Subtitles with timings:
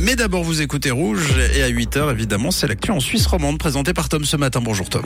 [0.00, 3.92] Mais d'abord, vous écoutez Rouge et à 8h, évidemment, c'est l'actu en Suisse romande présentée
[3.92, 4.60] par Tom ce matin.
[4.62, 5.04] Bonjour Tom.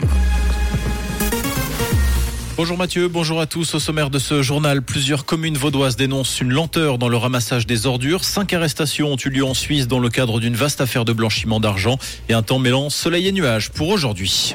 [2.55, 3.73] Bonjour Mathieu, bonjour à tous.
[3.73, 7.87] Au sommaire de ce journal, plusieurs communes vaudoises dénoncent une lenteur dans le ramassage des
[7.87, 8.23] ordures.
[8.23, 11.59] Cinq arrestations ont eu lieu en Suisse dans le cadre d'une vaste affaire de blanchiment
[11.59, 11.97] d'argent
[12.29, 14.53] et un temps mêlant soleil et nuages pour aujourd'hui.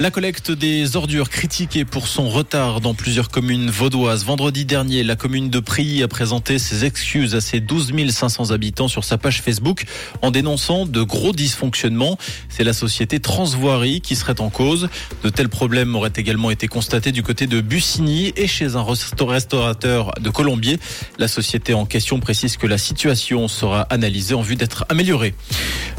[0.00, 4.24] La collecte des ordures critiquée pour son retard dans plusieurs communes vaudoises.
[4.24, 8.88] Vendredi dernier, la commune de Prilly a présenté ses excuses à ses 12 500 habitants
[8.88, 9.84] sur sa page Facebook
[10.20, 12.18] en dénonçant de gros dysfonctionnements.
[12.48, 14.88] C'est la société Transvoirie qui serait en cause.
[15.22, 20.10] De tels problèmes auraient également été constatés du côté de Bussigny et chez un restaurateur
[20.20, 20.80] de Colombier.
[21.18, 25.36] La société en question précise que la situation sera analysée en vue d'être améliorée.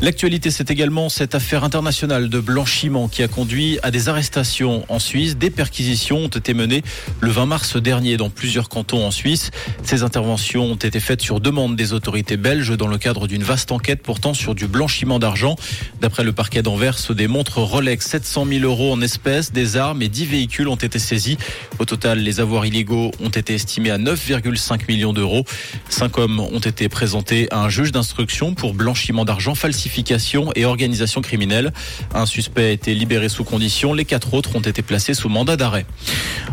[0.02, 4.98] L'actualité, c'est également cette affaire internationale de blanchiment qui a conduit à des arrestations en
[4.98, 5.38] Suisse.
[5.38, 6.82] Des perquisitions ont été menées
[7.22, 9.52] le 20 mars dernier dans plusieurs cantons en Suisse.
[9.84, 13.72] Ces interventions ont été faites sur demande des autorités belges dans le cadre d'une vaste
[13.72, 15.56] enquête portant sur du blanchiment d'argent.
[16.02, 20.10] D'après le parquet d'Anvers, des montres Rolex 700 000 euros en espèces, des armes et
[20.10, 21.38] 10 véhicules ont été saisis.
[21.78, 25.46] Au total, les avoirs illégaux ont été estimés à 9,5 millions d'euros.
[25.90, 31.22] Cinq hommes ont été présentés à un juge d'instruction pour blanchiment d'argent, falsification et organisation
[31.22, 31.72] criminelle.
[32.16, 35.58] Un suspect a été libéré sous condition les quatre autres ont été placés sous mandat
[35.58, 35.86] d'arrêt.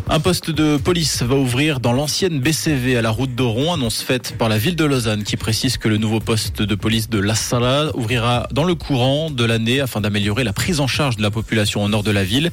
[0.08, 4.34] Un poste de police va ouvrir dans l'ancienne BCV à la route d'Oron, annonce faite
[4.36, 7.36] par la ville de Lausanne qui précise que le nouveau poste de police de La
[7.36, 11.30] Sala ouvrira dans le courant de l'année afin d'améliorer la prise en charge de la
[11.30, 12.50] population au nord de la ville.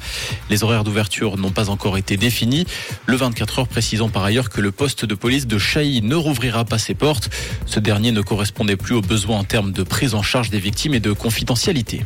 [0.52, 2.66] Les horaires d'ouverture n'ont pas encore été définis.
[3.08, 6.64] Le 24 heures précisant par ailleurs que le poste de police de Chailly ne rouvrira
[6.64, 7.30] pas ses portes.
[7.66, 10.94] Ce dernier ne correspondait plus aux besoins en termes de prise en charge des victimes
[10.94, 12.06] et de confidentialité.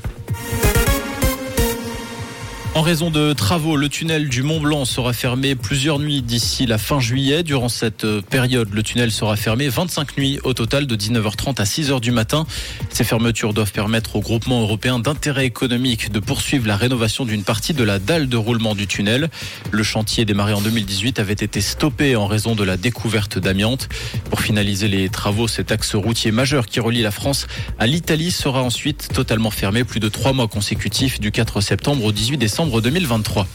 [2.75, 6.79] En raison de travaux, le tunnel du Mont Blanc sera fermé plusieurs nuits d'ici la
[6.79, 7.43] fin juillet.
[7.43, 11.65] Durant cette euh, période, le tunnel sera fermé 25 nuits au total de 19h30 à
[11.65, 12.47] 6h du matin.
[12.89, 17.75] Ces fermetures doivent permettre au groupement européen d'intérêt économique de poursuivre la rénovation d'une partie
[17.75, 19.29] de la dalle de roulement du tunnel.
[19.69, 23.87] Le chantier démarré en 2018 avait été stoppé en raison de la découverte d'amiante.
[24.31, 27.45] Pour finaliser les travaux, cet axe routier majeur qui relie la France
[27.77, 32.11] à l'Italie sera ensuite totalement fermé plus de trois mois consécutifs du 4 septembre au
[32.11, 33.47] 18 décembre 2023.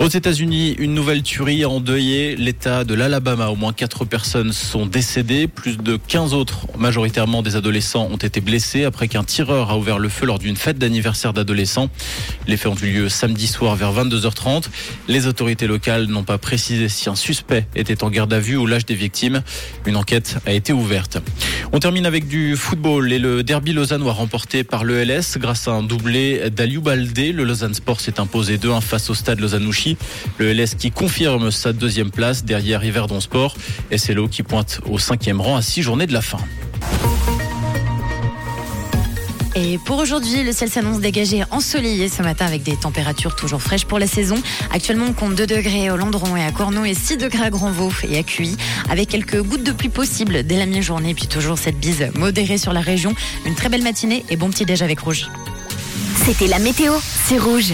[0.00, 3.48] Aux États-Unis, une nouvelle tuerie a endeuillé l'État de l'Alabama.
[3.48, 5.46] Au moins quatre personnes sont décédées.
[5.46, 9.98] Plus de 15 autres, majoritairement des adolescents, ont été blessés après qu'un tireur a ouvert
[9.98, 11.88] le feu lors d'une fête d'anniversaire d'adolescents.
[12.48, 14.64] Les faits ont eu lieu samedi soir vers 22h30.
[15.08, 18.66] Les autorités locales n'ont pas précisé si un suspect était en garde à vue ou
[18.66, 19.42] l'âge des victimes.
[19.86, 21.18] Une enquête a été ouverte.
[21.72, 25.82] On termine avec du football et le derby lausannois remporté par l'ELS grâce à un
[25.82, 27.32] doublé d'Aliou Baldé.
[27.32, 29.96] Le Lausanne Sport s'est imposé 2-1 face au stade Lausanne-Ouchy.
[30.38, 33.56] Le LS qui confirme sa deuxième place derrière Yverdon Sport.
[33.96, 36.38] SLO qui pointe au cinquième rang à six journées de la fin.
[39.56, 43.84] Et pour aujourd'hui, le ciel s'annonce dégagé ensoleillé ce matin avec des températures toujours fraîches
[43.84, 44.36] pour la saison.
[44.72, 47.92] Actuellement, on compte 2 degrés au Landron et à Corneau et 6 degrés à Grandvaux
[48.08, 48.56] et à Cuy,
[48.90, 51.14] avec quelques gouttes de pluie possibles dès la mi-journée.
[51.14, 53.14] Puis toujours cette bise modérée sur la région.
[53.46, 55.28] Une très belle matinée et bon petit déj avec Rouge.
[56.24, 56.92] C'était la météo,
[57.28, 57.72] c'est Rouge.